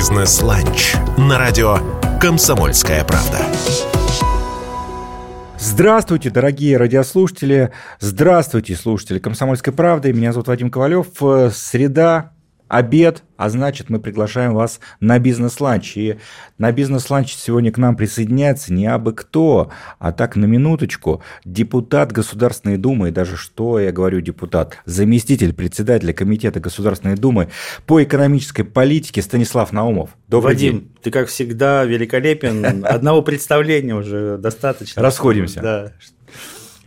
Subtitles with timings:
[0.00, 1.76] Бизнес-ланч на радио
[2.22, 3.44] «Комсомольская правда».
[5.58, 7.70] Здравствуйте, дорогие радиослушатели.
[7.98, 10.14] Здравствуйте, слушатели «Комсомольской правды».
[10.14, 11.08] Меня зовут Вадим Ковалев.
[11.52, 12.32] Среда,
[12.70, 15.96] обед, а значит, мы приглашаем вас на бизнес-ланч.
[15.96, 16.18] И
[16.56, 22.76] на бизнес-ланч сегодня к нам присоединяется не абы кто, а так на минуточку депутат Государственной
[22.76, 27.48] Думы, и даже что я говорю депутат, заместитель председателя Комитета Государственной Думы
[27.86, 30.10] по экономической политике Станислав Наумов.
[30.28, 30.92] Добрый Вадим, день.
[31.02, 32.84] ты как всегда великолепен.
[32.86, 35.02] Одного представления уже достаточно.
[35.02, 35.60] Расходимся.
[35.60, 35.92] Да.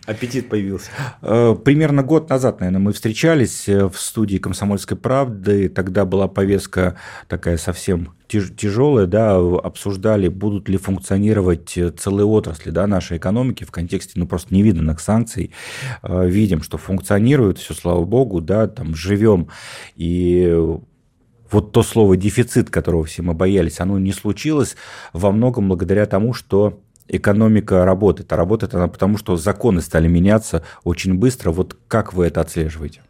[0.06, 0.90] Аппетит появился.
[1.22, 5.70] Э, примерно год назад, наверное, мы встречались э, в студии «Комсомольской правды».
[5.70, 6.98] Тогда была повестка
[7.30, 13.72] такая совсем тяжелая, да, обсуждали, будут ли функционировать э, целые отрасли да, нашей экономики в
[13.72, 15.52] контексте ну, просто невиданных санкций.
[16.04, 19.48] Видим, что функционирует, все, слава богу, да, там живем.
[19.96, 20.54] И
[21.50, 24.76] вот то слово «дефицит», которого все мы боялись, оно не случилось
[25.14, 28.32] во многом благодаря тому, что экономика работает.
[28.34, 31.52] А работает она потому, что законы стали меняться очень быстро.
[31.52, 33.02] Вот как вы это отслеживаете?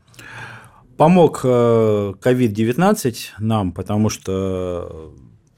[0.97, 5.13] Помог COVID-19 э, нам, потому что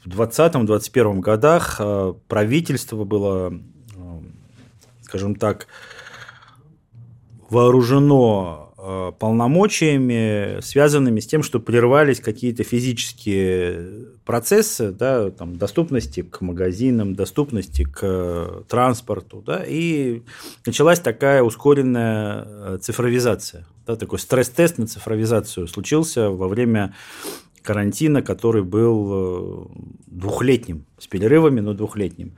[0.06, 4.22] в 2020-2021 годах э, правительство было, э,
[5.02, 5.68] скажем так,
[7.50, 8.65] вооружено
[9.20, 17.84] полномочиями, связанными с тем, что прервались какие-то физические процессы, да, там, доступности к магазинам, доступности
[17.84, 20.22] к транспорту, да, и
[20.66, 26.94] началась такая ускоренная э, цифровизация, да, такой стресс-тест на цифровизацию случился во время
[27.66, 29.66] карантина, который был э,
[30.08, 32.36] двухлетним, с перерывами, но двухлетним.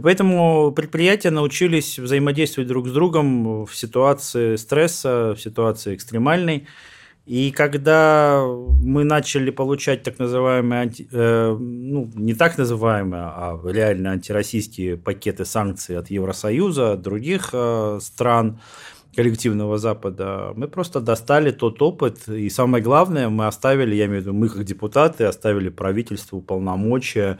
[0.00, 6.66] И поэтому предприятия научились взаимодействовать друг с другом в ситуации стресса, в ситуации экстремальной.
[7.26, 14.12] И когда мы начали получать так называемые, анти, э, ну, не так называемые, а реально
[14.12, 18.58] антироссийские пакеты санкций от Евросоюза, от других э, стран,
[19.14, 24.24] коллективного Запада, мы просто достали тот опыт, и самое главное, мы оставили, я имею в
[24.24, 27.38] виду, мы как депутаты оставили правительству полномочия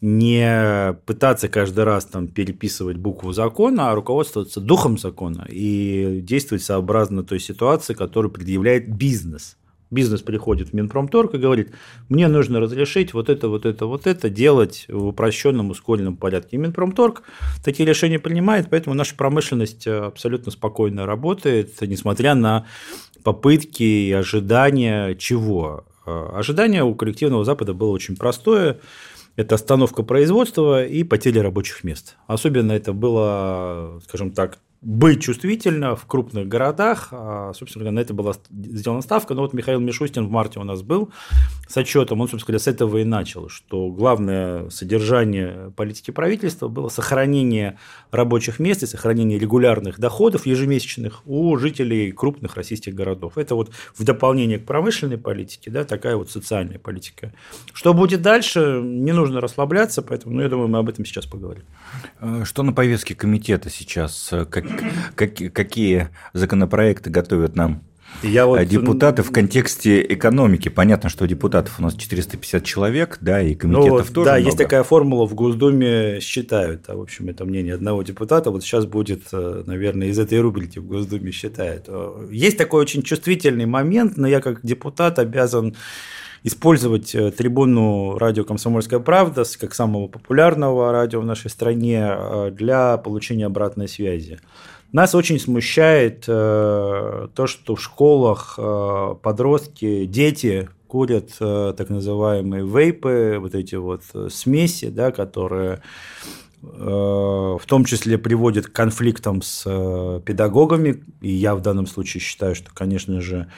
[0.00, 7.22] не пытаться каждый раз там переписывать букву закона, а руководствоваться духом закона и действовать сообразно
[7.22, 9.56] той ситуации, которую предъявляет бизнес
[9.90, 11.72] бизнес приходит в Минпромторг и говорит,
[12.08, 16.56] мне нужно разрешить вот это, вот это, вот это делать в упрощенном, ускоренном порядке.
[16.56, 17.22] И Минпромторг
[17.64, 22.66] такие решения принимает, поэтому наша промышленность э, абсолютно спокойно работает, несмотря на
[23.22, 25.84] попытки и ожидания чего.
[26.06, 28.80] Э, ожидание у коллективного Запада было очень простое.
[29.36, 32.16] Это остановка производства и потеря рабочих мест.
[32.26, 37.08] Особенно это было, скажем так, быть чувствительно в крупных городах.
[37.10, 39.34] А, собственно говоря, на это была сделана ставка.
[39.34, 41.10] Но вот Михаил Мишустин в марте у нас был
[41.68, 42.20] с отчетом.
[42.20, 47.78] Он, собственно говоря, с этого и начал, что главное содержание политики правительства было сохранение
[48.10, 53.38] рабочих мест и сохранение регулярных доходов ежемесячных у жителей крупных российских городов.
[53.38, 57.32] Это вот в дополнение к промышленной политике, да, такая вот социальная политика.
[57.72, 61.64] Что будет дальше, не нужно расслабляться, поэтому, ну, я думаю, мы об этом сейчас поговорим.
[62.20, 64.28] Э, что на повестке комитета сейчас?
[64.30, 64.65] Как, как,
[65.14, 67.82] какие законопроекты готовят нам
[68.22, 68.64] я вот...
[68.64, 70.68] депутаты в контексте экономики.
[70.68, 74.46] Понятно, что депутатов у нас 450 человек, да, и комитетов ну, тоже Да, много.
[74.46, 76.88] есть такая формула в Госдуме считают.
[76.88, 78.50] А, в общем, это мнение одного депутата.
[78.50, 81.84] Вот сейчас будет, э, наверное, из этой рубрики в Госдуме считают.
[81.88, 85.76] Э, есть такой очень чувствительный момент, но я как депутат обязан
[86.46, 93.46] использовать э, трибуну радио «Комсомольская правда» как самого популярного радио в нашей стране для получения
[93.46, 94.38] обратной связи.
[94.92, 102.64] Нас очень смущает э, то, что в школах э, подростки, дети курят э, так называемые
[102.64, 105.82] вейпы, вот эти вот э, смеси, да, которые
[106.62, 111.02] э, в том числе приводят к конфликтам с э, педагогами.
[111.20, 113.48] И я в данном случае считаю, что, конечно же,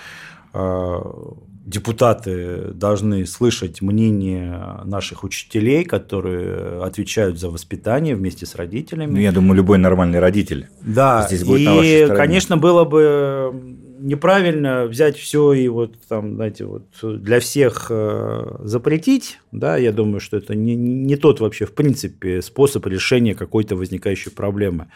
[1.68, 9.12] депутаты должны слышать мнение наших учителей, которые отвечают за воспитание вместе с родителями.
[9.12, 12.16] Ну, я думаю, любой нормальный родитель да, здесь будет и, на вашей стороне.
[12.16, 19.40] конечно, было бы неправильно взять все и вот там, знаете, вот для всех э, запретить,
[19.52, 24.30] да, я думаю, что это не, не тот вообще, в принципе, способ решения какой-то возникающей
[24.30, 24.88] проблемы.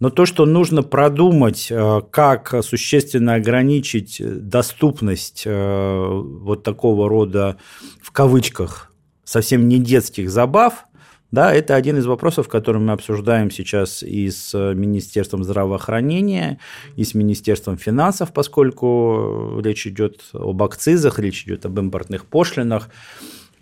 [0.00, 7.58] Но то, что нужно продумать, э, как существенно ограничить доступность э, вот такого рода,
[8.00, 8.92] в кавычках,
[9.24, 10.86] совсем не детских забав–
[11.32, 16.58] да, это один из вопросов, который мы обсуждаем сейчас и с Министерством здравоохранения,
[16.96, 22.90] и с Министерством финансов, поскольку речь идет об акцизах, речь идет об импортных пошлинах.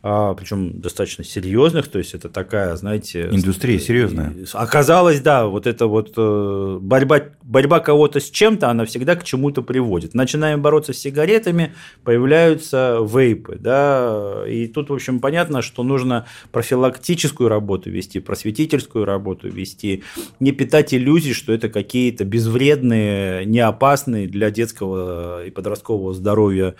[0.02, 3.28] А, причем достаточно серьезных, то есть это такая, знаете...
[3.30, 4.34] Индустрия серьезная.
[4.54, 9.60] Оказалось, да, вот это вот э, борьба, борьба кого-то с чем-то, она всегда к чему-то
[9.60, 10.14] приводит.
[10.14, 17.50] Начинаем бороться с сигаретами, появляются вейпы, да, и тут, в общем, понятно, что нужно профилактическую
[17.50, 20.02] работу вести, просветительскую работу вести,
[20.38, 26.74] не питать иллюзий, что это какие-то безвредные, не опасные для детского и подросткового здоровья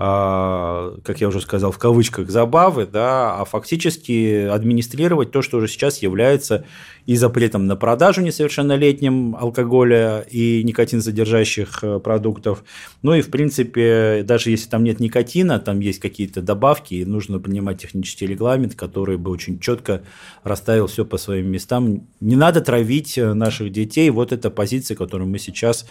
[0.00, 6.00] как я уже сказал, в кавычках забавы, да, а фактически администрировать то, что уже сейчас
[6.00, 6.64] является
[7.04, 12.64] и запретом на продажу несовершеннолетним алкоголя и никотинсодержащих э, продуктов.
[13.02, 17.38] Ну и, в принципе, даже если там нет никотина, там есть какие-то добавки, и нужно
[17.38, 20.02] принимать технический регламент, который бы очень четко
[20.44, 22.06] расставил все по своим местам.
[22.20, 24.08] Не надо травить э, наших детей.
[24.10, 25.86] Вот эта позиция, которую мы сейчас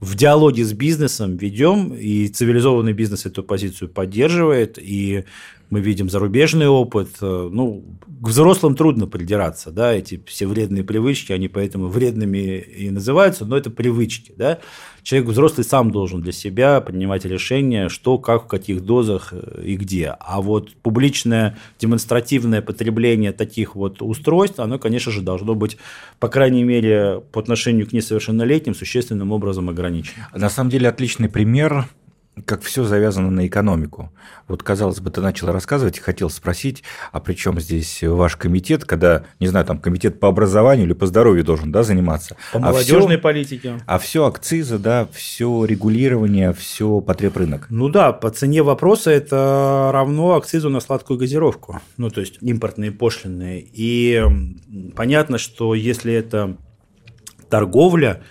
[0.00, 5.24] в диалоге с бизнесом ведем, и цивилизованный бизнес эту позицию поддерживает, и
[5.70, 7.08] мы видим зарубежный опыт.
[7.20, 7.84] Э, ну,
[8.22, 13.56] к взрослым трудно придираться, да, эти все вредные привычки, они поэтому вредными и называются, но
[13.56, 14.60] это привычки, да.
[15.02, 19.76] Человек взрослый сам должен для себя принимать решение, что, как, в каких дозах э, и
[19.76, 20.16] где.
[20.20, 25.78] А вот публичное демонстративное потребление таких вот устройств, оно, конечно же, должно быть,
[26.20, 30.28] по крайней мере, по отношению к несовершеннолетним существенным образом ограничено.
[30.34, 31.86] На самом деле отличный пример
[32.44, 34.12] как все завязано на экономику.
[34.46, 38.84] Вот, казалось бы, ты начал рассказывать и хотел спросить, а при чем здесь ваш комитет,
[38.84, 42.36] когда, не знаю, там комитет по образованию или по здоровью должен да, заниматься?
[42.52, 43.80] По молодежной а все, политике.
[43.86, 47.66] А все акцизы, да, все регулирование, все потребрынок.
[47.70, 52.92] Ну да, по цене вопроса это равно акцизу на сладкую газировку, ну то есть импортные
[52.92, 53.66] пошлины.
[53.72, 54.22] И
[54.94, 56.56] понятно, что если это
[57.48, 58.22] торговля,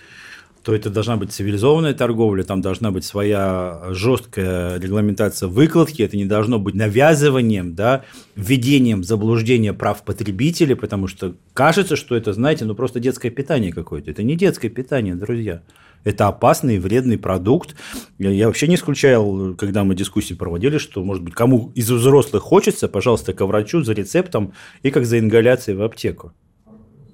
[0.66, 6.24] то это должна быть цивилизованная торговля, там должна быть своя жесткая регламентация выкладки, это не
[6.24, 8.02] должно быть навязыванием, да,
[8.34, 14.10] введением заблуждения прав потребителей, потому что кажется, что это, знаете, ну просто детское питание какое-то.
[14.10, 15.62] Это не детское питание, друзья.
[16.02, 17.76] Это опасный и вредный продукт.
[18.18, 22.42] Я, я вообще не исключал, когда мы дискуссии проводили, что, может быть, кому из взрослых
[22.42, 24.52] хочется, пожалуйста, к врачу за рецептом
[24.82, 26.32] и как за ингаляцией в аптеку.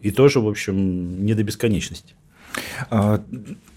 [0.01, 2.15] И тоже, в общем, не до бесконечности.
[2.91, 3.23] А,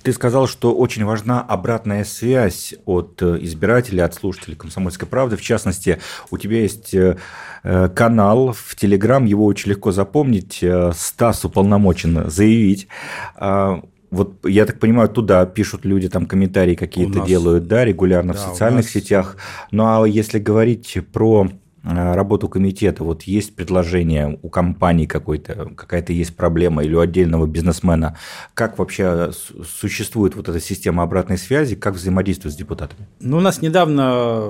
[0.04, 5.36] ты сказал, что очень важна обратная связь от э, избирателей, от слушателей «Комсомольской правды».
[5.36, 6.00] В частности,
[6.30, 7.18] у тебя есть э,
[7.64, 10.64] э, канал в Телеграм, его очень легко запомнить.
[10.94, 12.88] Стас уполномочен заявить.
[13.36, 13.82] А,
[14.12, 18.42] вот я так понимаю, туда пишут люди, там комментарии какие-то делают, да, регулярно да, в
[18.42, 18.94] социальных нас...
[18.94, 19.38] сетях.
[19.72, 21.50] Ну а если говорить про
[21.86, 28.18] работу комитета, вот есть предложение у компании какой-то, какая-то есть проблема или у отдельного бизнесмена,
[28.54, 29.32] как вообще
[29.64, 33.08] существует вот эта система обратной связи, как взаимодействует с депутатами?
[33.20, 34.42] Ну, у нас недавно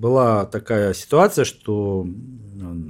[0.00, 2.06] была такая ситуация, что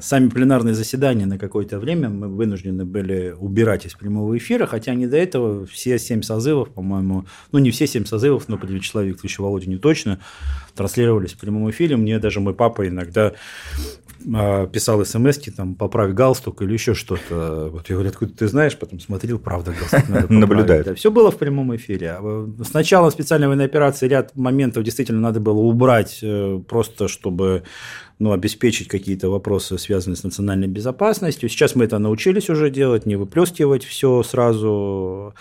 [0.00, 5.06] сами пленарные заседания на какое-то время мы вынуждены были убирать из прямого эфира, хотя не
[5.06, 9.42] до этого все семь созывов, по-моему, ну не все семь созывов, но при Вячеславе Викторовиче
[9.42, 10.20] Володине точно,
[10.74, 11.96] транслировались в прямом эфире.
[11.96, 13.34] Мне даже мой папа иногда
[14.72, 17.70] писал смс там, поправь галстук или еще что-то.
[17.72, 18.76] Вот я говорю, откуда ты знаешь?
[18.76, 20.86] Потом смотрел, правда, галстук надо Наблюдает.
[20.86, 22.16] Да, все было в прямом эфире.
[22.18, 27.62] А, с начала специальной военной операции ряд моментов действительно надо было убрать, э, просто чтобы
[28.18, 31.48] ну, обеспечить какие-то вопросы, связанные с национальной безопасностью.
[31.48, 35.34] Сейчас мы это научились уже делать, не выплескивать все сразу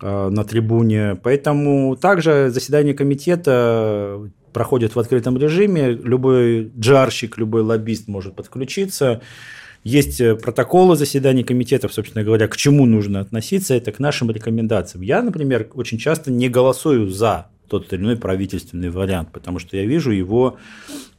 [0.00, 1.18] э, на трибуне.
[1.22, 5.90] Поэтому также заседание комитета проходит в открытом режиме.
[5.90, 9.20] Любой джарщик, любой лоббист может подключиться.
[9.82, 15.02] Есть протоколы заседаний комитетов, собственно говоря, к чему нужно относиться, это к нашим рекомендациям.
[15.02, 19.84] Я, например, очень часто не голосую за тот или иной правительственный вариант, потому что я
[19.84, 20.58] вижу его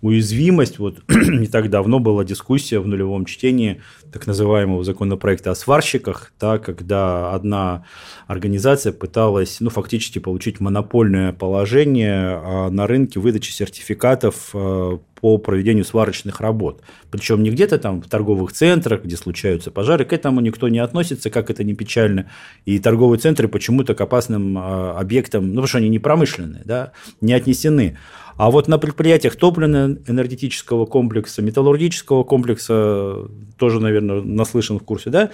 [0.01, 0.79] уязвимость.
[0.79, 6.57] Вот не так давно была дискуссия в нулевом чтении так называемого законопроекта о сварщиках, да,
[6.57, 7.85] когда одна
[8.27, 15.85] организация пыталась ну, фактически получить монопольное положение а, на рынке выдачи сертификатов а, по проведению
[15.85, 16.83] сварочных работ.
[17.09, 21.31] Причем не где-то там в торговых центрах, где случаются пожары, к этому никто не относится,
[21.31, 22.29] как это не печально.
[22.65, 26.91] И торговые центры почему-то к опасным а, объектам, ну, потому что они не промышленные, да,
[27.21, 27.97] не отнесены.
[28.37, 33.27] А вот на предприятиях топливно-энергетического комплекса, металлургического комплекса,
[33.57, 35.31] тоже, наверное, наслышан в курсе, да,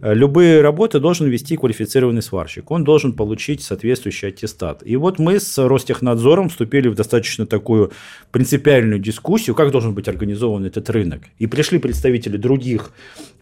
[0.00, 2.70] любые работы должен вести квалифицированный сварщик.
[2.70, 4.82] Он должен получить соответствующий аттестат.
[4.84, 7.92] И вот мы с Ростехнадзором вступили в достаточно такую
[8.30, 11.22] принципиальную дискуссию, как должен быть организован этот рынок.
[11.38, 12.92] И пришли представители других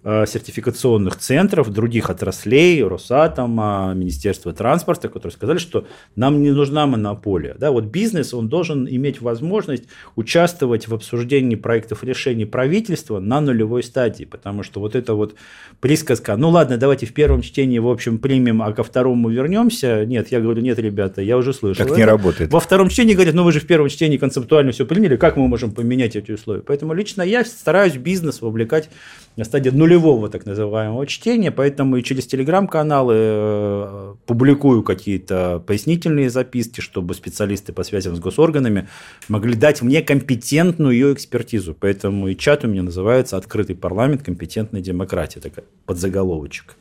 [0.05, 5.87] сертификационных центров, других отраслей, Росатома, Министерства транспорта, которые сказали, что
[6.17, 7.55] нам не нужна монополия.
[7.59, 9.85] Да, вот бизнес, он должен иметь возможность
[10.17, 15.35] участвовать в обсуждении проектов решений правительства на нулевой стадии, потому что вот это вот
[15.81, 20.05] присказка, ну ладно, давайте в первом чтении, в общем, примем, а ко второму вернемся.
[20.07, 21.87] Нет, я говорю, нет, ребята, я уже слышал.
[21.87, 22.53] Так не работает.
[22.53, 25.49] Во втором чтении говорят, ну вы же в первом чтении концептуально все приняли, как мы
[25.49, 26.63] можем поменять эти условия?
[26.63, 28.89] Поэтому лично я стараюсь бизнес вовлекать
[29.37, 36.81] на стадии нулевого так называемого чтения, поэтому и через телеграм-каналы э, публикую какие-то пояснительные записки,
[36.81, 38.89] чтобы специалисты по связям с госорганами
[39.29, 41.75] могли дать мне компетентную ее экспертизу.
[41.79, 44.23] Поэтому и чат у меня называется «Открытый парламент.
[44.23, 45.41] Компетентная демократия».
[45.41, 46.77] Такой подзаголовочек.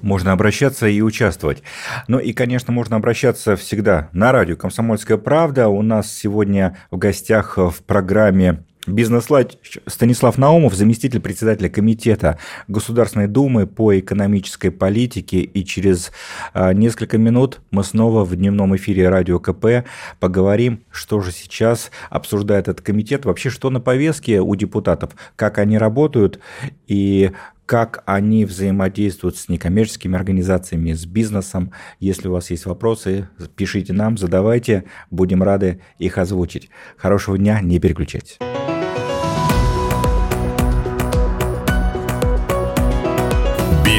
[0.00, 1.62] Можно обращаться и участвовать.
[2.08, 5.68] Ну и, конечно, можно обращаться всегда на радио «Комсомольская правда».
[5.68, 13.66] У нас сегодня в гостях в программе Бизнес-лайч Станислав Наумов, заместитель председателя комитета Государственной Думы
[13.66, 15.40] по экономической политике.
[15.40, 16.12] И через
[16.52, 19.86] а, несколько минут мы снова в дневном эфире Радио КП
[20.18, 25.78] поговорим, что же сейчас обсуждает этот комитет, вообще что на повестке у депутатов, как они
[25.78, 26.40] работают
[26.86, 27.30] и
[27.70, 31.70] как они взаимодействуют с некоммерческими организациями, с бизнесом.
[32.00, 36.68] Если у вас есть вопросы, пишите нам, задавайте, будем рады их озвучить.
[36.96, 38.38] Хорошего дня, не переключайтесь.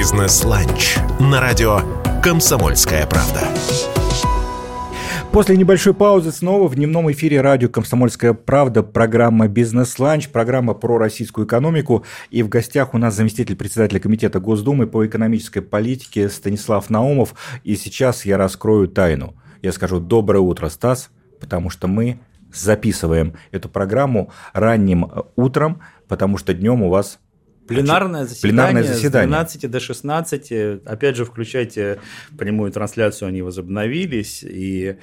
[0.02, 1.82] Бизнес-ланч на радио
[2.24, 3.42] «Комсомольская правда».
[5.32, 11.46] После небольшой паузы снова в дневном эфире радио «Комсомольская правда» программа «Бизнес-ланч», программа про российскую
[11.46, 12.04] экономику.
[12.32, 17.36] И в гостях у нас заместитель председателя Комитета Госдумы по экономической политике Станислав Наумов.
[17.64, 19.36] И сейчас я раскрою тайну.
[19.62, 22.20] Я скажу «Доброе утро, Стас», потому что мы
[22.52, 27.20] записываем эту программу ранним утром, потому что днем у вас
[27.68, 30.52] Пленарное заседание, Пленарное заседание с 12 до 16.
[30.86, 32.00] Опять же, включайте
[32.38, 34.44] прямую трансляцию, они возобновились.
[34.44, 34.98] И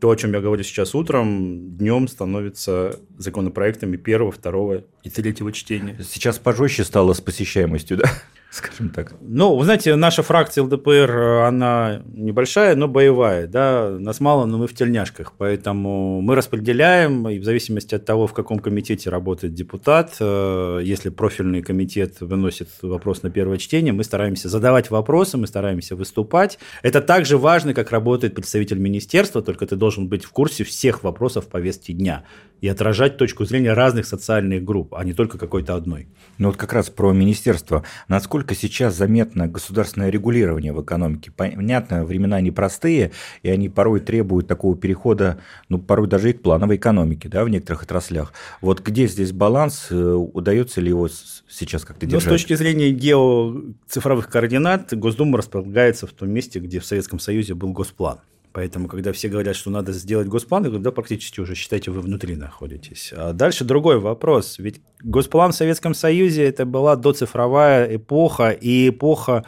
[0.00, 5.98] то, о чем я говорю сейчас утром, днем становится законопроектами первого, второго и третьего чтения.
[6.02, 8.10] Сейчас пожестче стало с посещаемостью, да?
[8.60, 9.14] скажем так.
[9.20, 11.10] Ну, вы знаете, наша фракция ЛДПР,
[11.46, 17.38] она небольшая, но боевая, да, нас мало, но мы в тельняшках, поэтому мы распределяем, и
[17.38, 23.22] в зависимости от того, в каком комитете работает депутат, э, если профильный комитет выносит вопрос
[23.22, 26.58] на первое чтение, мы стараемся задавать вопросы, мы стараемся выступать.
[26.82, 31.04] Это так же важно, как работает представитель министерства, только ты должен быть в курсе всех
[31.04, 32.24] вопросов повестки дня
[32.60, 36.08] и отражать точку зрения разных социальных групп, а не только какой-то одной.
[36.38, 37.84] Ну вот как раз про министерство.
[38.08, 41.30] Насколько сейчас заметно государственное регулирование в экономике?
[41.30, 46.76] Понятно, времена непростые, и они порой требуют такого перехода, ну, порой даже и к плановой
[46.76, 48.32] экономике, да, в некоторых отраслях.
[48.60, 49.88] Вот где здесь баланс?
[49.90, 51.08] Э, удается ли его
[51.48, 52.30] сейчас как-то держать?
[52.30, 57.54] Ну, с точки зрения геоцифровых координат, Госдума располагается в том месте, где в Советском Союзе
[57.54, 58.20] был госплан.
[58.52, 62.00] Поэтому, когда все говорят, что надо сделать госплан, я говорю, да, практически уже считайте, вы
[62.00, 63.12] внутри находитесь.
[63.16, 64.58] А дальше другой вопрос.
[64.58, 69.44] Ведь госплан в Советском Союзе это была доцифровая эпоха, и эпоха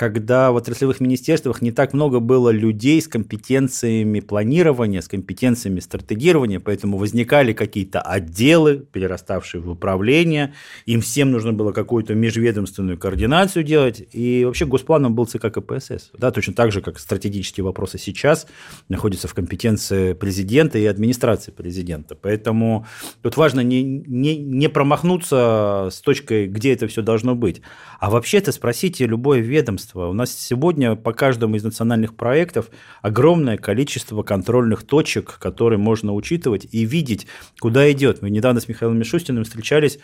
[0.00, 6.58] когда в отраслевых министерствах не так много было людей с компетенциями планирования, с компетенциями стратегирования,
[6.58, 10.54] поэтому возникали какие-то отделы, перераставшие в управление,
[10.86, 16.30] им всем нужно было какую-то межведомственную координацию делать, и вообще госпланом был ЦК КПСС, да,
[16.30, 18.46] точно так же, как стратегические вопросы сейчас
[18.88, 22.86] находятся в компетенции президента и администрации президента, поэтому
[23.20, 27.60] тут важно не, не, не промахнуться с точкой, где это все должно быть,
[27.98, 30.08] а вообще-то спросите любое ведомство, количество.
[30.08, 32.70] У нас сегодня по каждому из национальных проектов
[33.02, 37.26] огромное количество контрольных точек, которые можно учитывать и видеть,
[37.60, 38.22] куда идет.
[38.22, 39.98] Мы недавно с Михаилом Мишустиным встречались,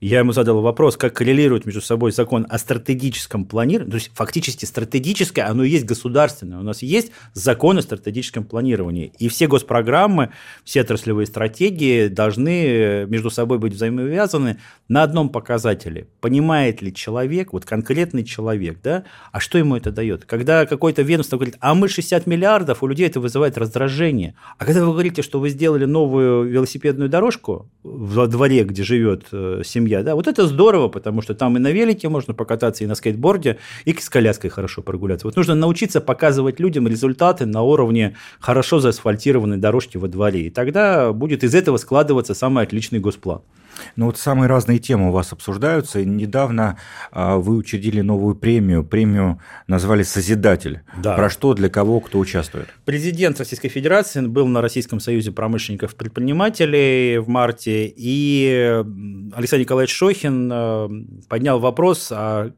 [0.00, 4.64] я ему задал вопрос, как коррелирует между собой закон о стратегическом планировании, то есть фактически
[4.64, 6.58] стратегическое, оно и есть государственное.
[6.58, 10.30] У нас есть закон о стратегическом планировании, и все госпрограммы,
[10.64, 14.58] все отраслевые стратегии должны между собой быть взаимовязаны
[14.88, 16.08] на одном показателе.
[16.20, 20.26] Понимает ли человек, вот конкретный человек, да, а что ему это дает?
[20.26, 24.34] Когда какое-то ведомство говорит, а мы 60 миллиардов, у людей это вызывает раздражение.
[24.58, 29.62] А когда вы говорите, что вы сделали новую велосипедную дорожку в дворе, где живет э,
[29.64, 32.94] семья, да, вот это здорово, потому что там и на велике можно покататься, и на
[32.94, 35.26] скейтборде, и с коляской хорошо прогуляться.
[35.26, 40.48] Вот нужно научиться показывать людям результаты на уровне хорошо заасфальтированной дорожки во дворе.
[40.48, 43.40] И тогда будет из этого складываться самый отличный госплан.
[43.96, 46.04] Ну вот самые разные темы у вас обсуждаются.
[46.04, 46.78] Недавно
[47.10, 48.84] а, вы учредили новую премию.
[48.84, 50.80] Премию назвали «Созидатель».
[50.96, 51.14] Да.
[51.14, 52.68] Про что, для кого, кто участвует?
[52.84, 58.82] Президент Российской Федерации был на Российском союзе промышленников-предпринимателей в марте, и
[59.34, 60.88] Александр Николаевич Шохин э,
[61.28, 62.52] поднял вопрос, а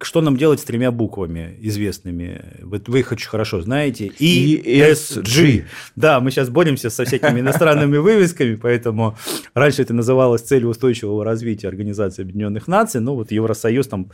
[0.00, 2.40] что нам делать с тремя буквами известными?
[2.62, 4.06] Вот вы их очень хорошо знаете.
[4.06, 5.64] ESG.
[5.96, 9.16] Да, мы сейчас боремся со всякими иностранными вывесками, поэтому
[9.54, 13.00] раньше это называлось целью устойчивого развития Организации Объединенных Наций.
[13.00, 14.10] Ну вот Евросоюз там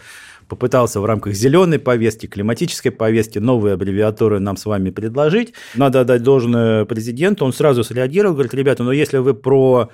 [0.48, 5.52] попытался в рамках зеленой повестки, климатической повестки новые аббревиатуры нам с вами предложить.
[5.74, 7.44] Надо отдать должное президенту.
[7.44, 9.90] Он сразу среагировал, говорит, ребята, ну если вы про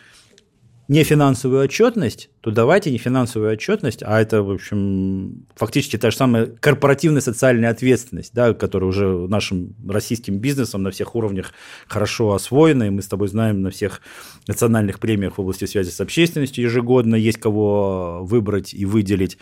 [0.91, 6.17] не финансовую отчетность, то давайте не финансовую отчетность, а это, в общем, фактически та же
[6.17, 11.53] самая корпоративная социальная ответственность, да, которая уже нашим российским бизнесом на всех уровнях
[11.87, 14.01] хорошо освоена, и мы с тобой знаем на всех
[14.49, 19.39] национальных премиях в области связи с общественностью ежегодно есть кого выбрать и выделить.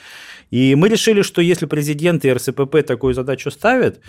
[0.51, 4.03] И мы решили, что если президент и РСПП такую задачу ставят,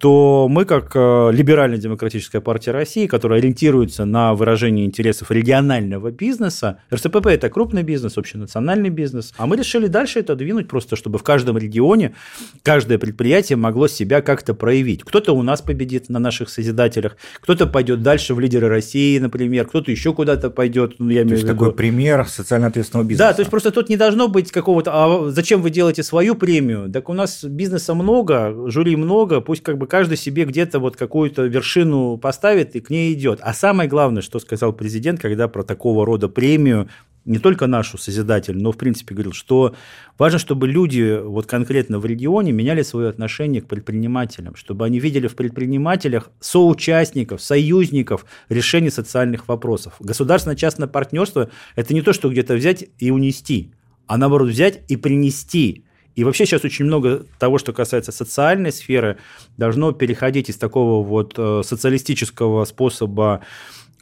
[0.00, 6.78] то мы, как э, либеральная демократическая партия России, которая ориентируется на выражение интересов регионального бизнеса,
[6.92, 11.22] РСПП– это крупный бизнес, общенациональный бизнес, а мы решили дальше это двинуть просто, чтобы в
[11.22, 12.14] каждом регионе
[12.62, 15.04] каждое предприятие могло себя как-то проявить.
[15.04, 19.90] Кто-то у нас победит на наших созидателях, кто-то пойдет дальше в лидеры России, например, кто-то
[19.90, 20.94] еще куда-то пойдет.
[20.98, 23.28] Ну, я то есть такой пример социально ответственного бизнеса.
[23.28, 26.90] Да, то есть просто тут не должно быть какого-то, а зачем вы делаете свою премию?
[26.90, 31.42] Так у нас бизнеса много, жюри много, пусть как бы каждый себе где-то вот какую-то
[31.42, 33.40] вершину поставит и к ней идет.
[33.42, 36.88] А самое главное, что сказал президент, когда про такого рода премию
[37.26, 39.74] не только нашу созидатель, но в принципе говорил, что
[40.16, 45.26] важно, чтобы люди вот конкретно в регионе меняли свое отношение к предпринимателям, чтобы они видели
[45.26, 49.96] в предпринимателях соучастников, союзников решения социальных вопросов.
[50.00, 53.74] Государственно-частное партнерство– это не то, что где-то взять и унести,
[54.06, 55.84] а наоборот взять и принести–
[56.16, 59.18] и вообще сейчас очень много того, что касается социальной сферы,
[59.56, 63.40] должно переходить из такого вот э, социалистического способа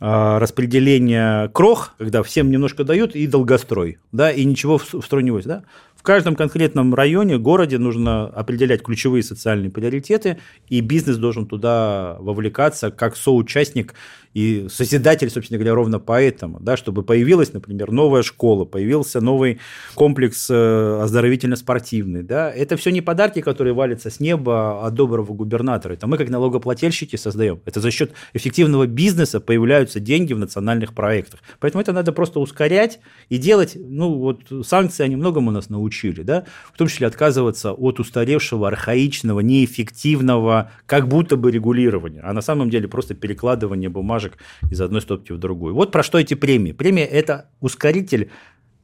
[0.01, 5.31] э, распределения крох, когда всем немножко дают, и долгострой, да, и ничего в строй не
[5.31, 5.63] возят, да,
[6.09, 10.39] каждом конкретном районе, городе нужно определять ключевые социальные приоритеты,
[10.71, 13.93] и бизнес должен туда вовлекаться как соучастник
[14.33, 19.59] и созидатель, собственно говоря, ровно поэтому, да, чтобы появилась, например, новая школа, появился новый
[19.95, 22.23] комплекс э, оздоровительно-спортивный.
[22.23, 22.51] Да.
[22.51, 25.95] Это все не подарки, которые валятся с неба от доброго губернатора.
[25.95, 27.61] Это мы, как налогоплательщики, создаем.
[27.65, 31.41] Это за счет эффективного бизнеса появляются деньги в национальных проектах.
[31.59, 36.45] Поэтому это надо просто ускорять и делать, ну вот санкции, они многому нас научили, да,
[36.73, 42.71] в том числе отказываться от устаревшего, архаичного, неэффективного, как будто бы регулирования, а на самом
[42.71, 44.39] деле просто перекладывание бумажек бумажек
[44.71, 45.75] из одной стопки в другую.
[45.75, 46.73] Вот про что эти премии.
[46.73, 48.31] Премия– это ускоритель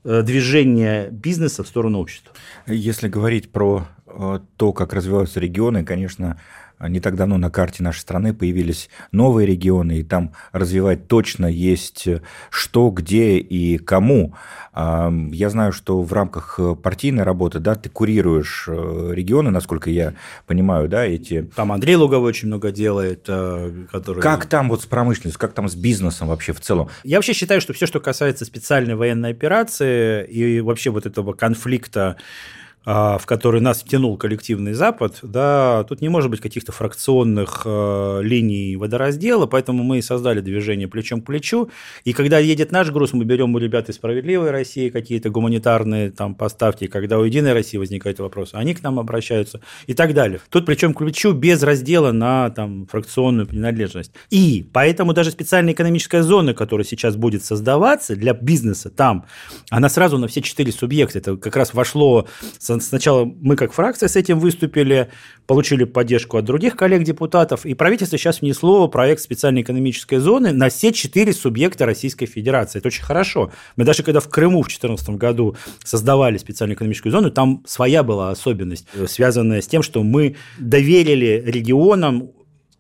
[0.04, 2.32] э, движения бизнеса в сторону общества.
[2.66, 6.38] Если говорить про э, то, как развиваются регионы, конечно,
[6.88, 12.06] не так давно на карте нашей страны появились новые регионы, и там развивать точно есть
[12.06, 12.20] э,
[12.50, 14.34] что, где и кому.
[14.74, 20.14] Я знаю, что в рамках э, партийной работы, да, ты курируешь э, регионы, насколько я
[20.46, 21.42] понимаю, да, эти...
[21.54, 24.20] Там Андрей Луговой очень много делает, который...
[24.20, 26.88] Как там вот с промышленностью, как там с бизнесом вообще в целом?
[27.04, 32.04] Я вообще считаю, что все, что касается специальной военной операции и вообще вот этого конфликта
[32.04, 32.16] а,
[32.84, 38.76] в который нас втянул коллективный Запад, да, тут не может быть каких-то фракционных э, линий
[38.76, 41.70] водораздела, поэтому мы и создали движение плечом к плечу.
[42.04, 46.34] И когда едет наш груз, мы берем у ребят из «Справедливой России» какие-то гуманитарные там
[46.34, 50.40] поставки, когда у «Единой России» возникают вопросы, они к нам обращаются и так далее.
[50.50, 54.12] Тут плечом к плечу без раздела на там, фракционную принадлежность.
[54.30, 59.24] И поэтому даже специальная экономическая зона, которая сейчас будет создаваться для бизнеса там,
[59.70, 61.18] она сразу на все четыре субъекта.
[61.18, 62.26] Это как раз вошло
[62.58, 65.10] с Сначала мы как фракция с этим выступили,
[65.46, 70.92] получили поддержку от других коллег-депутатов, и правительство сейчас внесло проект специальной экономической зоны на все
[70.92, 72.78] четыре субъекта Российской Федерации.
[72.78, 73.50] Это очень хорошо.
[73.76, 78.30] Мы даже когда в Крыму в 2014 году создавали специальную экономическую зону, там своя была
[78.30, 82.30] особенность, связанная с тем, что мы доверили регионам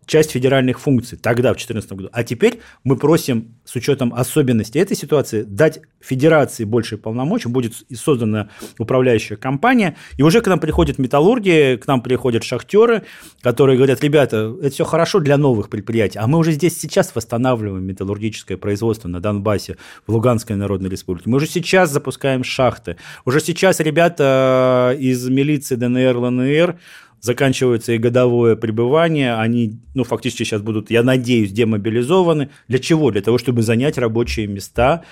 [0.06, 2.08] часть федеральных функций тогда, в 2014 году.
[2.12, 8.48] А теперь мы просим, с учетом особенностей этой ситуации, дать федерации больше полномочий, будет создана
[8.78, 13.04] управляющая компания, и уже к нам приходят металлурги, к нам приходят шахтеры,
[13.40, 17.84] которые говорят, ребята, это все хорошо для новых предприятий, а мы уже здесь сейчас восстанавливаем
[17.84, 21.30] металлургическое производство на Донбассе, в Луганской Народной Республике.
[21.30, 22.96] Мы уже сейчас запускаем шахты.
[23.24, 26.78] Уже сейчас ребята из милиции ДНР, ЛНР
[27.24, 32.50] заканчивается и годовое пребывание, они, ну, фактически сейчас будут, я надеюсь, демобилизованы.
[32.68, 33.10] Для чего?
[33.10, 35.04] Для того, чтобы занять рабочие места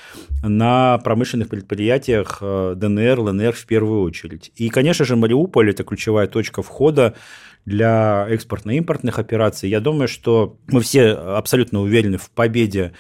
[0.43, 4.53] на промышленных предприятиях э, ДНР, ЛНР в первую очередь.
[4.57, 7.15] И, конечно же, Мариуполь– это ключевая точка входа
[7.65, 9.71] для экспортно-импортных операций.
[9.71, 12.93] Я думаю, что мы все абсолютно уверены в победе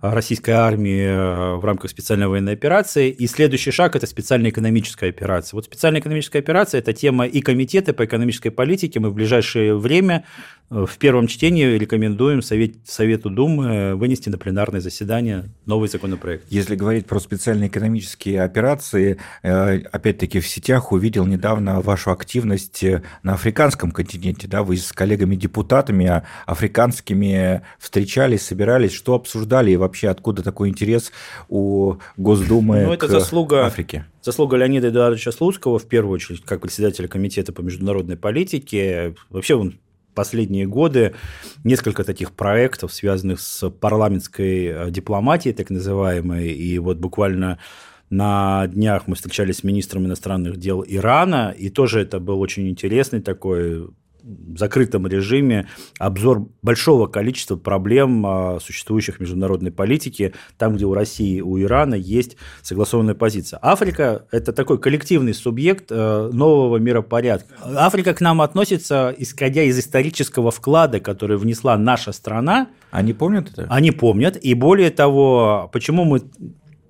[0.00, 3.10] российской армии э, в рамках специальной военной операции.
[3.10, 5.56] И следующий шаг– это специальная экономическая операция.
[5.56, 9.00] Вот специальная экономическая операция– это тема и комитета по экономической политике.
[9.00, 10.24] Мы в ближайшее время
[10.70, 16.44] в первом чтении рекомендуем Совет, Совету Думы вынести на пленарное заседание новый законопроект.
[16.50, 22.84] Если говорить про специальные экономические операции, э, опять-таки в сетях увидел недавно вашу активность
[23.22, 24.46] на африканском континенте.
[24.46, 24.62] Да?
[24.62, 31.12] Вы с коллегами-депутатами африканскими встречались, собирались, что обсуждали и вообще откуда такой интерес
[31.48, 34.04] у Госдумы ну, это к заслуга, Африке?
[34.22, 39.14] Заслуга Леонида Эдуардовича Слуцкого, в первую очередь, как председателя комитета по международной политике.
[39.30, 39.78] Вообще он
[40.18, 41.14] последние годы
[41.62, 47.58] несколько таких проектов, связанных с парламентской э, дипломатией, так называемой, и вот буквально
[48.10, 53.20] на днях мы встречались с министром иностранных дел Ирана, и тоже это был очень интересный
[53.20, 53.90] такой
[54.56, 61.38] закрытом режиме обзор большого количества проблем, а, существующих в международной политике, там, где у России
[61.38, 63.58] и у Ирана есть согласованная позиция.
[63.62, 67.54] Африка– это такой коллективный субъект э, нового миропорядка.
[67.62, 72.68] Африка к нам относится, исходя из исторического вклада, который внесла наша страна.
[72.90, 73.66] Они помнят это?
[73.70, 74.36] Они помнят.
[74.36, 76.22] И более того, почему мы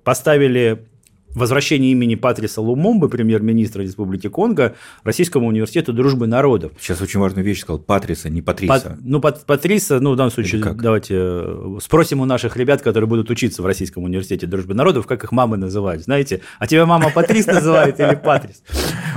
[0.03, 0.87] поставили
[1.33, 6.71] возвращение имени Патриса Лумумбы, премьер-министра Республики Конго, Российскому университету дружбы народов.
[6.79, 8.73] Сейчас очень важную вещь сказал, Патриса, не Патриса.
[8.73, 13.07] Пат, ну, Пат, Патриса, ну, в данном случае, давайте э, спросим у наших ребят, которые
[13.07, 16.41] будут учиться в Российском университете дружбы народов, как их мамы называют, знаете?
[16.57, 18.63] А тебя мама Патрис называет или Патрис?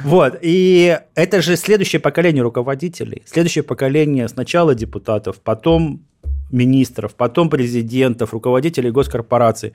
[0.04, 6.04] Вот, и это же следующее поколение руководителей, следующее поколение сначала депутатов, потом
[6.52, 9.72] министров, потом президентов, руководителей госкорпораций.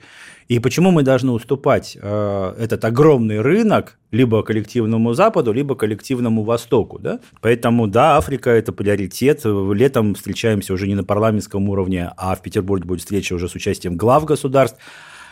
[0.48, 6.98] И почему мы должны уступать э, этот огромный рынок либо коллективному Западу, либо коллективному Востоку?
[6.98, 7.20] Да?
[7.40, 9.42] Поэтому, да, Африка– это приоритет.
[9.44, 13.96] Летом встречаемся уже не на парламентском уровне, а в Петербурге будет встреча уже с участием
[13.96, 14.78] глав государств.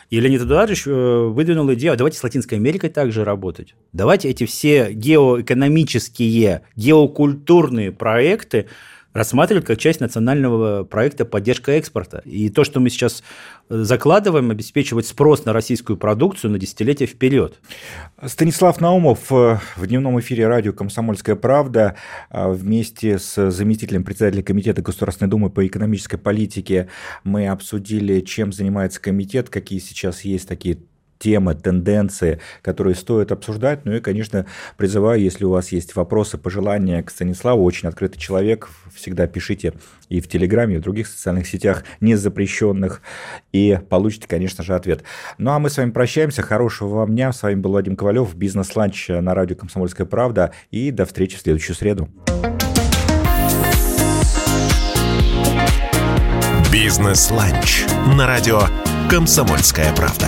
[0.09, 3.75] И Леонид Эдуардович э, выдвинул идею, а давайте с Латинской Америкой также работать.
[3.93, 8.67] Давайте эти все геоэкономические, геокультурные проекты
[9.17, 12.23] рассматривать как часть национального проекта поддержка экспорта.
[12.25, 13.23] И то, что мы сейчас
[13.69, 17.59] э, закладываем, обеспечивать спрос на российскую продукцию на десятилетия вперед.
[18.25, 21.97] Станислав Наумов э, в дневном эфире радио «Комсомольская правда»
[22.31, 26.89] э, вместе с заместителем председателя Комитета Государственной Думы по экономической политике
[27.25, 30.79] мы обсудили, чем занимается комитет, какие сейчас есть такие
[31.19, 33.85] темы, тенденции, которые стоит обсуждать.
[33.85, 38.69] Ну и, конечно, призываю, если у вас есть вопросы, пожелания к Станиславу, очень открытый человек,
[38.95, 39.75] всегда пишите
[40.09, 43.03] и в Телеграме, и в других социальных сетях, не запрещенных,
[43.53, 45.03] и получите, конечно же, ответ.
[45.39, 46.43] Ну а мы с вами прощаемся.
[46.43, 47.33] Хорошего вам дня.
[47.33, 50.53] С вами был Вадим Ковалев, бизнес-ланч на радио «Комсомольская правда».
[50.71, 52.09] И до встречи в следующую среду.
[56.73, 57.85] Бизнес-ланч
[58.17, 58.61] на радио
[59.11, 60.27] «Комсомольская правда».